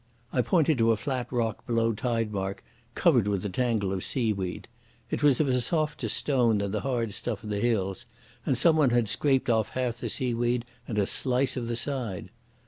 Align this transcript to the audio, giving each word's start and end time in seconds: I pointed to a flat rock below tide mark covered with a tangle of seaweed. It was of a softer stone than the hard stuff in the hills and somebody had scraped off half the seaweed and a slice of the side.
I 0.33 0.41
pointed 0.41 0.79
to 0.79 0.89
a 0.91 0.95
flat 0.95 1.31
rock 1.31 1.63
below 1.67 1.93
tide 1.93 2.31
mark 2.33 2.63
covered 2.95 3.27
with 3.27 3.45
a 3.45 3.49
tangle 3.49 3.93
of 3.93 4.03
seaweed. 4.03 4.67
It 5.11 5.21
was 5.21 5.39
of 5.39 5.47
a 5.47 5.61
softer 5.61 6.09
stone 6.09 6.57
than 6.57 6.71
the 6.71 6.81
hard 6.81 7.13
stuff 7.13 7.43
in 7.43 7.51
the 7.51 7.59
hills 7.59 8.07
and 8.43 8.57
somebody 8.57 8.95
had 8.95 9.07
scraped 9.07 9.47
off 9.47 9.69
half 9.69 9.99
the 9.99 10.09
seaweed 10.09 10.65
and 10.87 10.97
a 10.97 11.05
slice 11.05 11.55
of 11.55 11.67
the 11.67 11.75
side. 11.75 12.31